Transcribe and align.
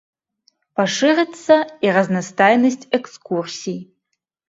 Пашырыцца 0.81 1.59
і 1.87 1.93
разнастайнасць 1.99 2.89
экскурсій. 3.01 3.81